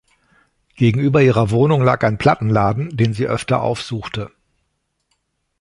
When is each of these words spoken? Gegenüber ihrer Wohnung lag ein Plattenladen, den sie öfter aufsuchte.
Gegenüber 0.73 1.21
ihrer 1.21 1.51
Wohnung 1.51 1.83
lag 1.83 2.01
ein 2.03 2.17
Plattenladen, 2.17 2.97
den 2.97 3.13
sie 3.13 3.27
öfter 3.27 3.61
aufsuchte. 3.61 4.31